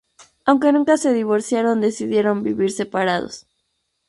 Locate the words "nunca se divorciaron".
0.73-1.79